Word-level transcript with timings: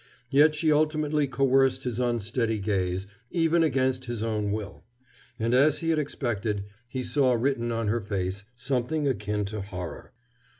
Yet 0.31 0.55
she 0.55 0.71
ultimately 0.71 1.27
coerced 1.27 1.83
his 1.83 1.99
unsteady 1.99 2.57
gaze, 2.57 3.05
even 3.29 3.61
against 3.61 4.05
his 4.05 4.23
own 4.23 4.51
will. 4.51 4.83
And 5.37 5.53
as 5.53 5.77
he 5.77 5.91
had 5.91 5.99
expected, 5.99 6.63
he 6.87 7.03
saw 7.03 7.33
written 7.33 7.71
on 7.71 7.87
her 7.87 8.01
face 8.01 8.43
something 8.55 9.07
akin 9.07 9.45
to 9.45 9.61
horror. 9.61 10.11